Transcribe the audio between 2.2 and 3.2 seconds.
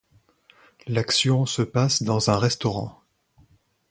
un restaurant.